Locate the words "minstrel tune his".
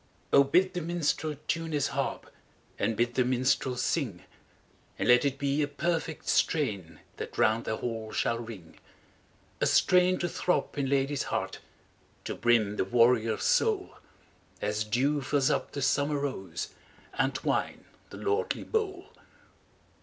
0.81-1.89